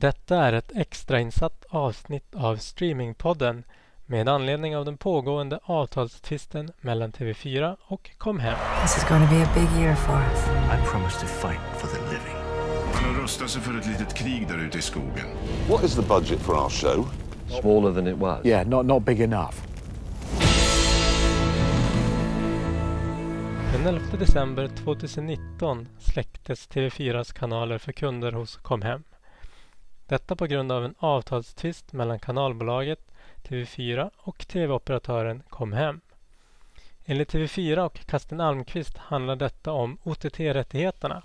Detta 0.00 0.36
är 0.36 0.52
ett 0.52 0.72
extrainsatt 0.74 1.64
avsnitt 1.68 2.34
av 2.34 2.56
Streamingpodden 2.56 3.64
med 4.06 4.28
anledning 4.28 4.76
av 4.76 4.84
den 4.84 4.96
pågående 4.96 5.58
avtalstvisten 5.62 6.70
mellan 6.80 7.12
TV4 7.12 7.76
och 7.86 8.10
Comhem. 8.18 8.56
This 8.82 8.96
is 8.96 9.08
going 9.08 9.22
to 9.22 9.34
be 9.34 9.42
a 9.42 9.48
big 9.54 9.82
year 9.82 9.94
for 9.94 10.14
us. 10.14 10.46
I 10.48 10.86
promise 10.90 11.20
to 11.20 11.26
fight 11.26 11.60
for 11.76 11.88
the 11.88 12.02
living. 12.02 12.36
Man 12.94 13.14
har 13.14 13.22
rustat 13.22 13.50
sig 13.50 13.62
för 13.62 13.78
ett 13.78 13.86
litet 13.86 14.14
krig 14.14 14.48
där 14.48 14.58
ute 14.58 14.78
i 14.78 14.82
skogen. 14.82 15.26
What 15.68 15.84
is 15.84 15.94
the 15.94 16.02
budget 16.02 16.40
for 16.40 16.54
our 16.54 16.70
show? 16.70 17.08
Smaller 17.60 17.94
than 17.94 18.06
it 18.06 18.16
was. 18.16 18.46
Yeah, 18.46 18.68
not, 18.68 18.86
not 18.86 19.04
big 19.04 19.20
enough. 19.20 19.54
Den 23.72 23.86
11 23.86 24.16
december 24.18 24.68
2019 24.68 25.88
släcktes 25.98 26.68
TV4s 26.68 27.34
kanaler 27.34 27.78
för 27.78 27.92
kunder 27.92 28.32
hos 28.32 28.56
Comhem. 28.56 29.02
Detta 30.06 30.36
på 30.36 30.46
grund 30.46 30.72
av 30.72 30.84
en 30.84 30.94
avtalstvist 30.98 31.92
mellan 31.92 32.18
kanalbolaget 32.18 32.98
TV4 33.48 34.10
och 34.16 34.38
TV-operatören 34.38 35.42
Comhem. 35.48 36.00
Enligt 37.04 37.32
TV4 37.32 37.78
och 37.78 38.06
Kasten 38.06 38.40
Almqvist 38.40 38.98
handlar 38.98 39.36
detta 39.36 39.72
om 39.72 39.98
OTT-rättigheterna 40.02 41.22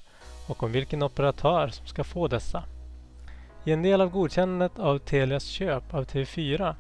och 0.48 0.64
om 0.64 0.72
vilken 0.72 1.04
operatör 1.04 1.68
som 1.68 1.88
ska 1.88 2.04
få 2.04 2.28
dessa. 2.28 2.64
I 3.66 3.72
en 3.72 3.84
del 3.84 4.02
av 4.02 4.10
godkännandet 4.10 4.80
av 4.80 4.98
Telias 4.98 5.46
köp 5.46 5.94
av 5.94 6.06
TV4 6.06 6.76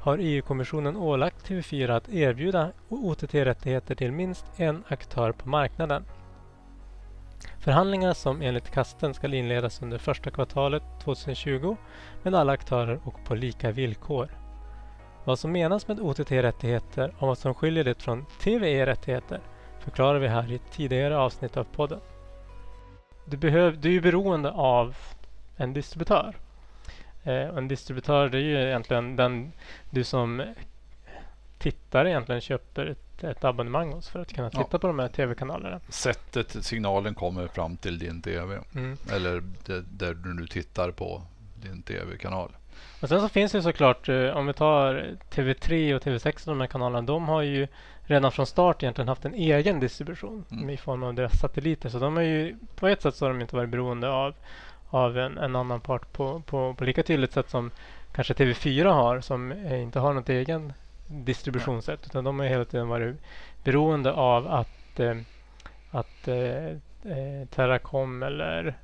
har 0.00 0.18
EU-kommissionen 0.18 0.96
ålagt 0.96 1.48
TV4 1.48 1.96
att 1.96 2.08
erbjuda 2.08 2.72
OTT-rättigheter 2.88 3.94
till 3.94 4.12
minst 4.12 4.44
en 4.56 4.84
aktör 4.88 5.32
på 5.32 5.48
marknaden. 5.48 6.04
Förhandlingar 7.58 8.14
som 8.14 8.42
enligt 8.42 8.70
Kasten 8.70 9.14
ska 9.14 9.34
inledas 9.34 9.82
under 9.82 9.98
första 9.98 10.30
kvartalet 10.30 10.82
2020 11.02 11.76
med 12.22 12.34
alla 12.34 12.52
aktörer 12.52 13.00
och 13.04 13.24
på 13.24 13.34
lika 13.34 13.70
villkor. 13.70 14.28
Vad 15.24 15.38
som 15.38 15.52
menas 15.52 15.88
med 15.88 16.00
OTT-rättigheter 16.00 17.14
och 17.18 17.28
vad 17.28 17.38
som 17.38 17.54
skiljer 17.54 17.84
det 17.84 18.02
från 18.02 18.26
TVE-rättigheter 18.40 19.40
förklarar 19.80 20.18
vi 20.18 20.28
här 20.28 20.52
i 20.52 20.54
ett 20.54 20.72
tidigare 20.72 21.18
avsnitt 21.18 21.56
av 21.56 21.64
podden. 21.64 22.00
Du, 23.26 23.36
behöv, 23.36 23.80
du 23.80 23.88
är 23.88 23.92
ju 23.92 24.00
beroende 24.00 24.50
av 24.50 24.96
en 25.56 25.72
distributör. 25.72 26.36
Eh, 27.22 27.56
en 27.56 27.68
distributör 27.68 28.28
det 28.28 28.38
är 28.38 28.42
ju 28.42 28.62
egentligen 28.62 29.16
den 29.16 29.52
du 29.90 30.04
som 30.04 30.42
tittare 31.64 32.10
egentligen 32.10 32.40
köper 32.40 32.86
ett, 32.86 33.24
ett 33.24 33.44
abonnemang 33.44 33.92
hos 33.92 34.08
för 34.08 34.20
att 34.20 34.32
kunna 34.32 34.50
titta 34.50 34.68
Ja. 34.70 34.78
på 34.78 34.86
de 34.86 34.98
här 34.98 35.08
tv-kanalerna. 35.08 35.80
Sättet 35.88 36.64
signalen 36.64 37.14
kommer 37.14 37.48
fram 37.48 37.76
till 37.76 37.98
din 37.98 38.22
TV. 38.22 38.58
Mm. 38.74 38.96
Eller 39.12 39.42
det, 39.66 39.80
där 39.98 40.14
du 40.14 40.34
nu 40.34 40.46
tittar 40.46 40.90
på 40.90 41.22
din 41.62 41.82
TV-kanal. 41.82 42.50
Och 43.00 43.08
sen 43.08 43.20
så 43.20 43.28
finns 43.28 43.52
det 43.52 43.62
såklart, 43.62 44.08
eh, 44.08 44.28
om 44.36 44.46
vi 44.46 44.52
tar 44.52 45.06
TV3 45.30 45.94
och 45.94 46.02
TV6, 46.02 46.46
de 46.46 46.60
här 46.60 46.66
kanalerna, 46.66 47.02
de 47.02 47.28
har 47.28 47.42
ju 47.42 47.66
redan 48.02 48.32
från 48.32 48.46
start 48.46 48.82
egentligen 48.82 49.08
haft 49.08 49.24
en 49.24 49.34
egen 49.34 49.80
distribution 49.80 50.44
Mm. 50.50 50.70
i 50.70 50.76
form 50.76 51.02
av 51.02 51.14
deras 51.14 51.40
satelliter. 51.40 51.88
Så 51.88 51.98
de 51.98 52.16
har 52.16 52.22
ju, 52.22 52.56
på 52.76 52.88
ett 52.88 53.02
sätt 53.02 53.14
så 53.16 53.24
har 53.24 53.30
de 53.32 53.40
inte 53.40 53.56
varit 53.56 53.68
beroende 53.70 54.08
av, 54.10 54.34
av 54.90 55.18
en, 55.18 55.38
en 55.38 55.56
annan 55.56 55.80
part 55.80 56.12
på, 56.12 56.40
på, 56.46 56.74
på 56.74 56.84
lika 56.84 57.02
tydligt 57.02 57.32
sätt 57.32 57.50
som 57.50 57.70
kanske 58.14 58.34
TV4 58.34 58.84
har, 58.92 59.20
som 59.20 59.52
eh, 59.52 59.82
inte 59.82 59.98
har 59.98 60.12
något 60.12 60.28
egen 60.28 60.72
distributionssätt. 61.14 62.06
Utan 62.06 62.24
de 62.24 62.38
har 62.38 62.46
hela 62.46 62.64
tiden 62.64 62.88
varit 62.88 63.16
beroende 63.64 64.12
av 64.12 64.46
att, 64.48 65.00
eh, 65.00 65.16
att 65.90 66.28
eh, 66.28 66.66
eh, 66.66 67.46
Teracom 67.50 68.22
eller 68.22 68.74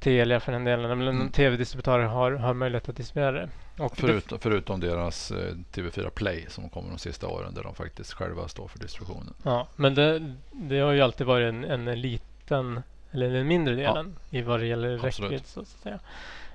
Telia 0.00 0.40
för 0.40 0.52
den 0.52 0.64
delen, 0.64 0.90
Mm. 1.08 1.28
tv-distributörer 1.30 2.04
har, 2.04 2.32
har 2.32 2.54
möjlighet 2.54 2.88
att 2.88 2.96
distribuera 2.96 3.32
det. 3.32 3.48
Och 3.78 3.94
det- 4.00 4.38
Förutom, 4.40 4.80
deras 4.80 5.30
eh, 5.30 5.54
TV4 5.72 6.10
Play 6.10 6.46
som 6.48 6.68
kommer 6.68 6.88
de 6.90 6.98
sista 6.98 7.26
åren 7.28 7.54
där 7.54 7.62
de 7.62 7.74
faktiskt 7.74 8.12
själva 8.12 8.48
står 8.48 8.68
för 8.68 8.78
distributionen. 8.78 9.34
Ja, 9.42 9.68
men 9.76 9.94
det, 9.94 10.34
det 10.52 10.78
har 10.78 10.92
ju 10.92 11.00
alltid 11.00 11.26
varit 11.26 11.48
en, 11.48 11.64
en 11.64 12.00
liten, 12.00 12.82
eller 13.12 13.34
en 13.34 13.46
mindre 13.46 13.74
delen 13.74 14.16
i 14.30 14.42
vad 14.42 14.60
det 14.60 14.66
gäller 14.66 14.98
räckvidd 14.98 15.46
så 15.46 15.60
att 15.60 15.68
säga. 15.68 15.98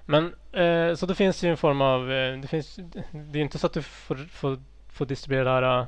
Men 0.05 0.33
eh, 0.51 0.95
så 0.95 1.05
det 1.05 1.15
finns 1.15 1.43
ju 1.43 1.49
en 1.49 1.57
form 1.57 1.81
av, 1.81 2.11
eh, 2.11 2.37
det 2.39 2.47
finns, 2.47 2.79
det 3.11 3.39
är 3.39 3.41
inte 3.41 3.59
så 3.59 3.67
att 3.67 3.73
du 3.73 3.81
får, 3.81 4.15
får, 4.15 4.57
får 4.91 5.05
distribuera 5.05 5.61
det 5.61 5.67
här 5.67 5.79
eh, 5.79 5.85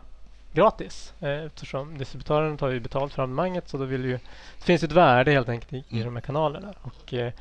gratis 0.53 1.13
eh, 1.19 1.29
eftersom 1.45 1.97
distributören 1.97 2.57
tar 2.57 2.69
ju 2.69 2.79
betalt 2.79 3.13
för 3.13 3.23
abonnemanget 3.23 3.67
så 3.67 3.77
då 3.77 3.85
vill 3.85 4.05
ju, 4.05 4.11
det 4.57 4.63
finns 4.65 4.83
ett 4.83 4.91
värde 4.91 5.31
helt 5.31 5.49
enkelt 5.49 5.73
i, 5.73 5.83
Mm. 5.91 6.05
de 6.05 6.15
här 6.15 6.21
kanalerna. 6.21 6.73
Och, 6.81 7.13
eh, 7.13 7.33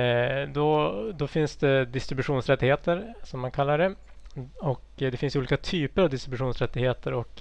eh, 0.00 0.48
då, 0.48 0.92
då 1.12 1.26
finns 1.26 1.56
det 1.56 1.84
distributionsrättigheter 1.84 3.14
som 3.22 3.40
man 3.40 3.50
kallar 3.50 3.78
det. 3.78 3.94
Och 4.60 4.82
det 4.96 5.16
finns 5.16 5.36
ju 5.36 5.38
olika 5.38 5.56
typer 5.56 6.02
av 6.02 6.10
distributionsrättigheter 6.10 7.12
och 7.12 7.34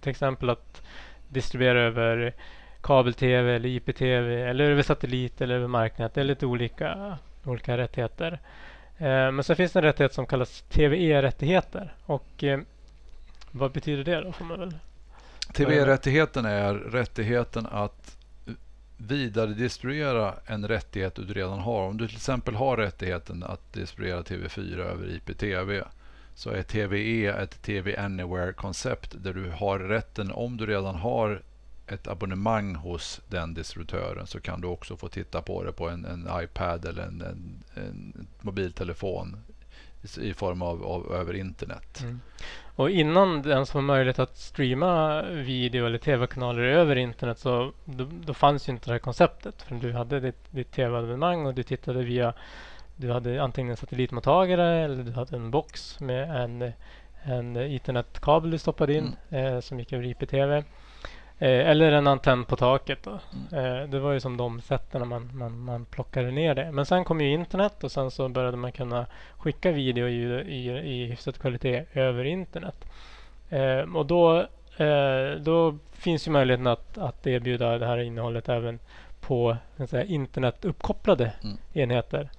till 0.00 0.10
exempel 0.10 0.50
att 0.50 0.82
distribuera 1.28 1.80
över 1.80 2.34
kabel-tv 2.80 3.54
eller 3.54 3.68
IPTV 3.68 4.42
eller 4.42 4.70
över 4.70 4.82
satellit 4.82 5.40
eller 5.40 5.54
över 5.54 5.66
marknät. 5.66 6.14
Det 6.14 6.20
är 6.20 6.24
lite 6.24 6.46
olika, 6.46 7.18
olika 7.44 7.76
rättigheter. 7.78 8.32
Eh, 8.98 9.30
men 9.32 9.44
sen 9.44 9.56
finns 9.56 9.72
det 9.72 9.78
en 9.78 9.84
rättighet 9.84 10.14
som 10.14 10.26
kallas 10.26 10.62
TVE-rättigheter. 10.62 11.94
Och 12.04 12.44
eh, 12.44 12.60
vad 13.50 13.72
betyder 13.72 14.04
det 14.04 14.20
då? 14.20 14.32
Får 14.32 14.44
man 14.44 14.60
väl 14.60 14.74
TV-rättigheten 15.52 16.44
är 16.44 16.74
rättigheten 16.74 17.66
att 17.66 18.16
vidare 18.96 19.46
distribuera 19.46 20.34
en 20.46 20.68
rättighet 20.68 21.14
du 21.14 21.34
redan 21.34 21.58
har. 21.58 21.82
Om 21.82 21.96
du 21.96 22.06
till 22.06 22.16
exempel 22.16 22.54
har 22.54 22.76
rättigheten 22.76 23.42
att 23.42 23.72
distribuera 23.72 24.22
TV4 24.22 24.78
över 24.78 25.06
IPTV 25.06 25.82
så 26.34 26.50
är 26.50 26.62
TVE 26.62 27.32
ett 27.32 27.62
TV 27.62 27.96
Anywhere-koncept 27.96 29.14
där 29.18 29.34
du 29.34 29.50
har 29.50 29.78
rätten, 29.78 30.32
om 30.32 30.56
du 30.56 30.66
redan 30.66 30.94
har 30.94 31.42
ett 31.86 32.08
abonnemang 32.08 32.74
hos 32.74 33.20
den 33.28 33.54
distributören 33.54 34.26
så 34.26 34.40
kan 34.40 34.60
du 34.60 34.68
också 34.68 34.96
få 34.96 35.08
titta 35.08 35.42
på 35.42 35.62
det 35.64 35.72
på 35.72 35.88
en, 35.88 36.04
en 36.04 36.28
iPad 36.44 36.84
eller 36.84 37.02
en, 37.02 37.20
en, 37.22 37.62
en 37.74 38.26
mobiltelefon 38.40 39.36
i- 40.20 40.34
form 40.34 40.62
av, 40.62 40.84
av 40.84 41.12
över 41.14 41.34
internet. 41.34 42.00
Mm. 42.02 42.20
Och 42.76 42.90
innan 42.90 43.42
den 43.42 43.66
som 43.66 43.78
var 43.86 43.94
möjlighet 43.94 44.18
att 44.18 44.36
streama 44.36 45.22
video 45.22 45.86
eller 45.86 45.98
tv-kanaler 45.98 46.62
över 46.62 46.96
internet 46.96 47.38
så 47.38 47.72
då, 47.84 48.08
då 48.24 48.34
fanns 48.34 48.68
ju 48.68 48.72
inte 48.72 48.86
det 48.86 48.92
här 48.92 48.98
konceptet. 48.98 49.62
För 49.62 49.74
du 49.74 49.92
hade 49.92 50.20
ditt, 50.20 50.44
ditt 50.52 50.72
tv-abonnemang 50.72 51.46
och 51.46 51.54
du 51.54 51.62
tittade 51.62 52.02
via 52.02 52.34
du 52.96 53.12
hade 53.12 53.42
antingen 53.42 53.70
en 53.70 53.76
satellitmottagare 53.76 54.78
eller 54.84 55.02
du 55.02 55.12
hade 55.12 55.36
en 55.36 55.50
box 55.50 56.00
med 56.00 56.42
en, 56.42 56.72
en 57.22 57.56
internetkabel 57.56 58.50
du 58.50 58.58
stoppade 58.58 58.94
in 58.94 59.16
eh, 59.30 59.60
som 59.60 59.78
gick 59.78 59.92
över 59.92 60.04
IPTV. 60.04 60.62
Eh, 61.38 61.70
eller 61.70 61.92
en 61.92 62.06
antenn 62.06 62.44
på 62.44 62.56
taket. 62.56 62.98
Då. 63.02 63.10
Eh, 63.58 63.88
det 63.88 63.98
var 64.00 64.12
ju 64.12 64.20
som 64.20 64.36
de 64.36 64.60
sätten 64.60 65.08
man, 65.08 65.30
man, 65.32 65.58
man 65.58 65.84
plockade 65.84 66.30
ner 66.30 66.54
det. 66.54 66.72
Men 66.72 66.86
sen 66.86 67.04
kom 67.04 67.20
ju 67.20 67.32
internet 67.32 67.84
och 67.84 67.92
sen 67.92 68.10
så 68.10 68.28
började 68.28 68.56
man 68.56 68.72
kunna 68.72 69.06
skicka 69.36 69.72
video 69.72 70.08
i, 70.08 70.22
i, 70.40 70.68
i 70.70 71.06
hyfsad 71.06 71.38
kvalitet 71.38 71.84
över 71.92 72.24
internet. 72.24 72.84
Eh, 73.50 73.96
och 73.96 74.06
då, 74.06 74.46
då 75.40 75.78
finns 75.92 76.26
ju 76.26 76.30
möjligheten 76.30 76.66
att, 76.66 76.98
att 76.98 77.26
erbjuda 77.26 77.78
det 77.78 77.86
här 77.86 77.98
innehållet 77.98 78.48
även 78.48 78.78
på 79.20 79.56
säga, 79.86 80.04
internetuppkopplade 80.04 81.32
Mm. 81.44 81.56
enheter 81.72 82.30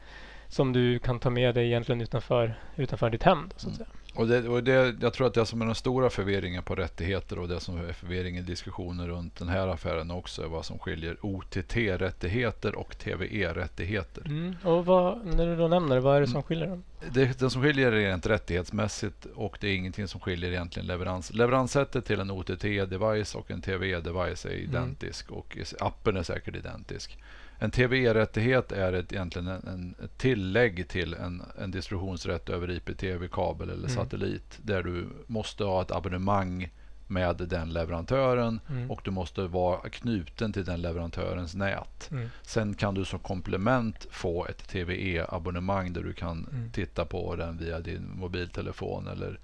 som 0.47 0.73
du 0.73 0.99
kan 0.99 1.19
ta 1.19 1.29
med 1.29 1.55
dig 1.55 1.65
egentligen 1.65 2.01
utanför, 2.01 2.53
utanför 2.75 3.09
ditt 3.09 3.23
hem. 3.23 3.49
Då, 3.53 3.59
så 3.59 3.69
att 3.69 3.75
Mm. 3.75 3.77
säga. 3.77 3.87
Och 4.15 4.27
det, 4.27 4.49
och 4.49 4.63
det, 4.63 4.95
jag 5.01 5.13
tror 5.13 5.27
att 5.27 5.33
det 5.33 5.45
som 5.45 5.61
är 5.61 5.65
den 5.65 5.75
stora 5.75 6.09
förvirringen 6.09 6.63
på 6.63 6.75
rättigheter 6.75 7.39
och 7.39 7.47
det 7.47 7.59
som 7.59 7.77
är 7.77 7.93
förvirringen 7.93 8.43
i 8.43 8.47
diskussioner 8.47 9.07
runt 9.07 9.35
den 9.35 9.47
här 9.47 9.67
affären 9.67 10.11
också 10.11 10.43
är 10.43 10.47
vad 10.47 10.65
som 10.65 10.79
skiljer 10.79 11.17
OTT-rättigheter 11.21 12.75
och 12.75 12.97
TVE-rättigheter. 12.97 14.25
Mm. 14.25 14.55
Och 14.63 14.85
vad, 14.85 15.25
när 15.25 15.47
du 15.47 15.55
då 15.55 15.67
nämner 15.67 15.95
det, 15.95 16.01
vad 16.01 16.17
är 16.17 16.21
det 16.21 16.27
som 16.27 16.43
skiljer 16.43 16.67
dem? 16.67 16.83
Det, 17.11 17.39
det 17.39 17.49
som 17.49 17.61
skiljer 17.61 17.91
är 17.91 18.09
rent 18.09 18.25
rättighetsmässigt 18.25 19.25
och 19.35 19.57
det 19.61 19.67
är 19.67 19.75
ingenting 19.75 20.07
som 20.07 20.19
skiljer 20.19 20.51
egentligen 20.51 20.87
leverans. 20.87 21.33
Leveranssättet 21.33 22.05
till 22.05 22.19
en 22.19 22.31
OTT-device 22.31 23.35
och 23.35 23.51
en 23.51 23.61
TVE-device 23.61 24.45
är 24.45 24.53
identisk 24.53 25.31
och 25.31 25.57
appen 25.79 26.17
är 26.17 26.23
säkert 26.23 26.55
identisk. 26.55 27.17
En 27.59 27.71
TVE-rättighet 27.71 28.71
är 28.71 28.93
ett, 28.93 29.13
egentligen 29.13 29.47
en, 29.47 29.67
en, 29.67 29.95
ett 30.03 30.17
tillägg 30.17 30.87
till 30.89 31.13
en, 31.13 31.43
en 31.61 31.71
distributionsrätt 31.71 32.49
över 32.49 32.71
IPTV, 32.71 33.27
kabel 33.31 33.69
eller 33.69 33.83
Mm. 33.83 33.95
satellit 33.95 34.59
där 34.61 34.83
du 34.83 35.07
måste 35.27 35.63
ha 35.63 35.81
ett 35.81 35.91
abonnemang 35.91 36.69
med 37.13 37.35
den 37.35 37.69
leverantören 37.73 38.59
Mm. 38.69 38.91
och 38.91 39.01
du 39.03 39.11
måste 39.11 39.41
vara 39.47 39.89
knuten 39.89 40.53
till 40.53 40.65
den 40.65 40.81
leverantörens 40.81 41.55
nät. 41.55 42.11
Mm. 42.11 42.29
Sen 42.41 42.73
kan 42.73 42.93
du 42.93 43.05
som 43.05 43.19
komplement 43.19 44.07
få 44.11 44.45
ett 44.45 44.67
TVE-abonnemang 44.67 45.93
där 45.93 46.03
du 46.03 46.13
kan 46.13 46.47
Mm. 46.51 46.71
titta 46.71 47.05
på 47.05 47.35
den 47.35 47.57
via 47.57 47.79
din 47.79 48.11
mobiltelefon 48.15 49.07
eller, 49.07 49.39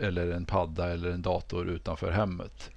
eller 0.00 0.30
en 0.30 0.44
padda 0.46 0.92
eller 0.92 1.10
en 1.10 1.22
dator 1.22 1.68
utanför 1.68 2.10
hemmet. 2.10 2.70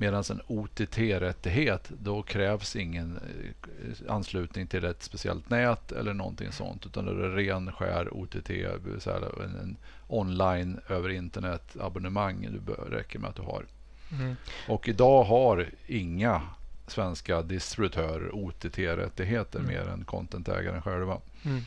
Medan 0.00 0.24
en 0.30 0.40
OTT-rättighet, 0.46 1.90
då 2.02 2.22
krävs 2.22 2.76
ingen 2.76 3.16
eh, 3.16 4.12
anslutning 4.12 4.66
till 4.66 4.84
ett 4.84 5.02
speciellt 5.02 5.50
nät 5.50 5.92
eller 5.92 6.14
någonting 6.14 6.52
sånt. 6.52 6.86
Utan 6.86 7.04
det 7.04 7.10
är 7.10 7.30
ren 7.30 7.72
skär 7.72 8.14
OTT, 8.14 8.46
det 8.46 8.78
vill 8.84 9.00
säga 9.00 9.16
en, 9.16 9.54
en 9.60 9.76
online 10.08 10.80
över 10.88 11.08
internet 11.08 11.76
abonnemang. 11.80 12.48
Det 12.52 12.60
bör- 12.60 12.88
räcker 12.90 13.18
med 13.18 13.30
att 13.30 13.36
du 13.36 13.42
har. 13.42 13.66
Mm. 14.12 14.36
Och 14.68 14.88
idag 14.88 15.24
har 15.24 15.68
inga 15.86 16.42
svenska 16.86 17.42
distributörer 17.42 18.30
OTT-rättigheter 18.34 19.58
Mm. 19.58 19.70
mer 19.74 19.88
än 19.88 20.04
contentägaren 20.04 20.82
själva. 20.82 21.18
Mm. 21.44 21.60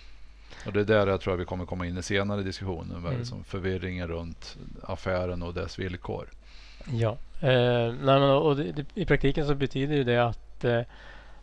Och 0.65 0.73
det 0.73 0.79
är 0.79 0.85
där 0.85 1.07
jag 1.07 1.21
tror 1.21 1.33
att 1.33 1.39
vi 1.39 1.45
kommer 1.45 1.65
komma 1.65 1.85
in 1.87 1.97
i 1.97 2.03
senare. 2.03 2.41
Vad 2.61 2.77
är 2.95 2.97
Mm. 3.07 3.19
det 3.19 3.25
som 3.25 3.43
förvirringen 3.43 4.07
runt 4.07 4.57
affären 4.83 5.43
och 5.43 5.53
dess 5.53 5.79
villkor. 5.79 6.27
Ja, 6.85 7.17
eh, 7.39 7.93
nej 7.93 8.19
men, 8.19 8.23
och 8.23 8.55
det, 8.55 8.71
det, 8.71 8.85
i 8.93 9.05
praktiken 9.05 9.47
så 9.47 9.55
betyder 9.55 9.95
ju 9.95 10.03
det 10.03 10.17
att 10.17 10.63
eh, 10.63 10.81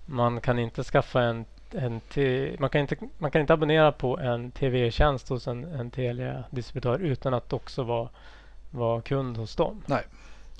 man 0.06 0.40
kan 0.40 0.58
inte 0.58 0.84
skaffa 0.84 1.22
en, 1.22 1.44
en 1.70 2.00
te, 2.00 2.56
man, 2.58 2.70
kan 2.70 2.80
inte, 2.80 2.96
man 3.18 3.30
kan 3.30 3.40
inte 3.40 3.54
abonnera 3.54 3.92
på 3.92 4.18
en 4.18 4.50
tv-tjänst 4.50 5.28
hos 5.28 5.46
en, 5.48 5.64
en 5.64 5.90
Telia-distributör 5.90 6.98
utan 6.98 7.34
att 7.34 7.52
också 7.52 7.82
vara, 7.82 8.08
vara 8.70 9.00
kund 9.00 9.36
hos 9.36 9.56
dem. 9.56 9.82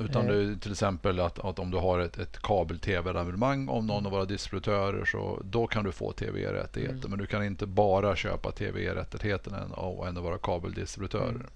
Utan 0.01 0.29
Eh. 0.29 0.35
är 0.35 0.61
till 0.61 0.73
exempel 0.73 1.21
att, 1.21 1.39
att 1.39 1.59
om 1.59 1.71
du 1.71 1.79
har 1.79 1.99
ett, 1.99 2.19
ett 2.19 2.43
kabel-tv-abonnemang 2.43 3.69
om 3.69 3.87
någon 3.87 4.07
av 4.07 4.13
våra 4.13 4.25
distributörer 4.25 5.05
så 5.05 5.43
då 5.45 5.67
kan 5.67 5.85
du 5.85 5.93
få 5.93 6.13
tv-rättigheter. 6.13 6.97
Mm. 6.97 7.11
Men 7.11 7.19
du 7.19 7.27
kan 7.27 7.45
inte 7.45 7.67
bara 7.67 8.17
köpa 8.17 8.53
tv-rättigheterna 8.53 9.67
av 9.75 10.07
en 10.09 10.17
av 10.17 10.23
våra 10.23 10.39
kabeldistributörer. 10.39 11.31
Mm. 11.31 11.47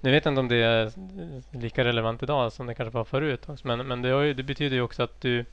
Nu 0.00 0.10
vet 0.10 0.24
jag 0.24 0.32
inte 0.32 0.40
om 0.40 0.48
det 0.48 0.62
är 0.62 0.92
lika 1.50 1.84
relevant 1.84 2.22
idag 2.22 2.52
som 2.52 2.66
det 2.66 2.74
kanske 2.74 2.96
var 2.96 3.04
förut. 3.04 3.48
också, 3.48 3.66
Men, 3.68 3.86
men 3.86 4.02
det, 4.02 4.08
ju, 4.08 4.34
det 4.34 4.42
betyder 4.42 4.76
ju 4.76 4.82
också 4.82 5.02
att 5.02 5.20
du, 5.20 5.44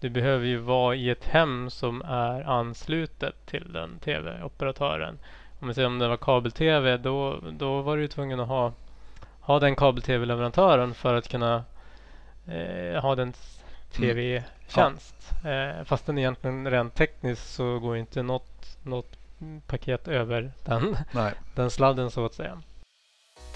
du 0.00 0.10
behöver 0.10 0.46
ju 0.46 0.56
vara 0.56 0.94
i 0.94 1.10
ett 1.10 1.24
hem 1.24 1.70
som 1.70 2.02
är 2.02 2.42
anslutet 2.42 3.46
till 3.46 3.72
den 3.72 3.98
tv-operatören. 3.98 5.18
Om 5.60 5.68
vi 5.68 5.74
säger 5.74 5.88
om 5.88 5.98
det 5.98 6.08
var 6.08 6.16
kabel-tv 6.16 6.96
då, 6.96 7.40
då 7.50 7.82
var 7.82 7.96
du 7.96 8.02
ju 8.02 8.08
tvungen 8.08 8.40
att 8.40 8.48
ha, 8.48 8.72
ha 9.40 9.58
den 9.58 9.76
kabel-tv-leverantören 9.76 10.94
för 10.94 11.14
att 11.14 11.28
kunna 11.28 11.64
eh, 12.46 13.02
ha 13.02 13.14
den 13.14 13.32
tv-tjänst. 13.92 15.32
Eh, 15.44 15.84
fast 15.84 16.06
den 16.06 16.18
egentligen 16.18 16.70
rent 16.70 16.94
tekniskt 16.94 17.54
så 17.54 17.78
går 17.78 17.96
inte 17.96 18.22
något, 18.22 18.78
något 18.82 19.18
paket 19.66 20.08
över 20.08 20.52
den 20.64 20.96
Nej, 21.12 21.32
den 21.54 21.70
sladden 21.70 22.10
så 22.10 22.26
att 22.26 22.34
säga. 22.34 22.62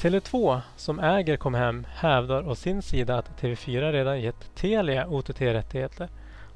Tele2 0.01 0.61
som 0.77 1.01
äger 1.01 1.37
Comhem 1.37 1.87
hävdar 1.91 2.49
å 2.49 2.55
sin 2.55 2.83
sida 2.83 3.19
att 3.19 3.41
TV4 3.41 3.93
redan 3.93 4.21
gett 4.21 4.55
Telia 4.55 5.07
OTT-rättigheter 5.09 6.09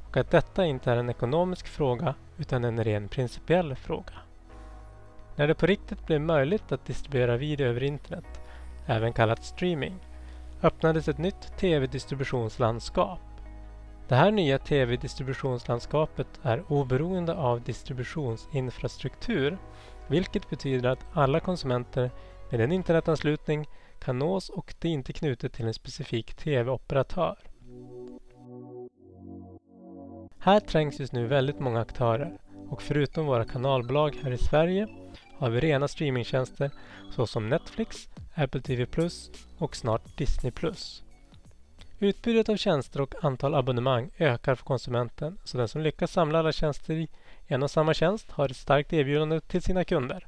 och 0.08 0.16
att 0.16 0.30
detta 0.30 0.64
inte 0.64 0.92
är 0.92 0.96
en 0.96 1.10
ekonomisk 1.10 1.66
fråga 1.66 2.14
utan 2.36 2.64
en 2.64 2.84
ren 2.84 3.08
principiell 3.08 3.74
fråga. 3.76 4.12
När 5.36 5.48
det 5.48 5.54
på 5.54 5.66
riktigt 5.66 6.06
blev 6.06 6.20
möjligt 6.20 6.72
att 6.72 6.86
distribuera 6.86 7.36
video 7.36 7.66
över 7.66 7.82
internet, 7.82 8.40
även 8.86 9.12
kallat 9.12 9.44
streaming, 9.44 9.94
öppnades 10.62 11.08
ett 11.08 11.18
nytt 11.18 11.58
tv-distributionslandskap. 11.58 13.20
Det 14.08 14.14
här 14.14 14.30
nya 14.30 14.58
tv-distributionslandskapet 14.58 16.28
är 16.42 16.64
oberoende 16.68 17.34
av 17.34 17.62
distributionsinfrastruktur 17.62 19.58
vilket 20.06 20.50
betyder 20.50 20.88
att 20.88 21.06
alla 21.12 21.40
konsumenter 21.40 22.10
med 22.50 22.60
en 22.60 22.72
internetanslutning 22.72 23.66
kan 23.98 24.18
nås 24.18 24.48
och 24.48 24.74
det 24.78 24.88
är 24.88 24.92
inte 24.92 25.12
knutet 25.12 25.52
till 25.52 25.66
en 25.66 25.74
specifik 25.74 26.34
tv-operatör. 26.34 27.38
Här 30.38 30.60
trängs 30.60 31.00
just 31.00 31.12
nu 31.12 31.26
väldigt 31.26 31.60
många 31.60 31.80
aktörer 31.80 32.38
och 32.68 32.82
förutom 32.82 33.26
våra 33.26 33.44
kanalbolag 33.44 34.16
här 34.22 34.30
i 34.30 34.38
Sverige 34.38 34.88
har 35.38 35.50
vi 35.50 35.60
rena 35.60 35.88
streamingtjänster 35.88 36.70
såsom 37.10 37.48
Netflix, 37.48 38.08
Apple 38.34 38.60
TV 38.60 38.86
Plus 38.86 39.30
och 39.58 39.76
snart 39.76 40.18
Disney 40.18 40.52
Plus. 40.52 41.04
Utbudet 41.98 42.48
av 42.48 42.56
tjänster 42.56 43.00
och 43.00 43.14
antal 43.24 43.54
abonnemang 43.54 44.10
ökar 44.18 44.54
för 44.54 44.64
konsumenten 44.64 45.38
så 45.44 45.58
den 45.58 45.68
som 45.68 45.80
lyckas 45.80 46.12
samla 46.12 46.38
alla 46.38 46.52
tjänster 46.52 46.94
i 46.94 47.08
en 47.46 47.62
och 47.62 47.70
samma 47.70 47.94
tjänst 47.94 48.30
har 48.30 48.48
ett 48.48 48.56
starkt 48.56 48.92
erbjudande 48.92 49.40
till 49.40 49.62
sina 49.62 49.84
kunder. 49.84 50.26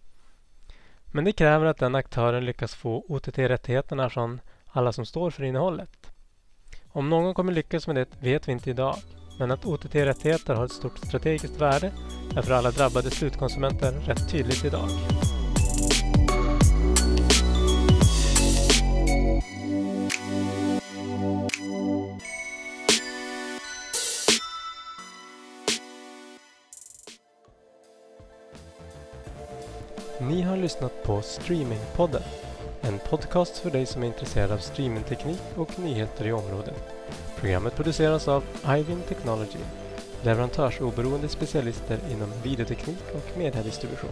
Men 1.16 1.24
det 1.24 1.32
kräver 1.32 1.66
att 1.66 1.78
den 1.78 1.94
aktören 1.94 2.44
lyckas 2.44 2.74
få 2.74 3.04
OTT-rättigheterna 3.08 4.10
från 4.10 4.40
alla 4.66 4.92
som 4.92 5.06
står 5.06 5.30
för 5.30 5.44
innehållet. 5.44 6.12
Om 6.88 7.10
någon 7.10 7.34
kommer 7.34 7.52
lyckas 7.52 7.86
med 7.86 7.96
det 7.96 8.08
vet 8.20 8.48
vi 8.48 8.52
inte 8.52 8.70
idag, 8.70 8.96
men 9.38 9.50
att 9.50 9.64
OTT-rättigheter 9.64 10.54
har 10.54 10.64
ett 10.64 10.72
stort 10.72 10.98
strategiskt 10.98 11.60
värde 11.60 11.92
är 12.36 12.42
för 12.42 12.52
alla 12.54 12.70
drabbade 12.70 13.10
slutkonsumenter 13.10 13.92
rätt 13.92 14.30
tydligt 14.30 14.64
idag. 14.64 14.88
Ni 30.20 30.42
har 30.42 30.56
lyssnat 30.56 31.02
på 31.02 31.22
Streamingpodden. 31.22 32.22
En 32.80 32.98
podcast 32.98 33.58
för 33.58 33.70
dig 33.70 33.86
som 33.86 34.02
är 34.02 34.06
intresserad 34.06 34.52
av 34.52 34.58
streamingteknik 34.58 35.42
och 35.56 35.78
nyheter 35.78 36.26
i 36.26 36.32
området. 36.32 36.82
Programmet 37.36 37.76
produceras 37.76 38.28
av 38.28 38.44
Ivin 38.68 39.02
Technology, 39.08 39.58
leverantörsoberoende 40.22 41.28
specialister 41.28 41.98
inom 42.12 42.32
videoteknik 42.42 43.04
och 43.14 43.38
mediedistribution. 43.38 44.10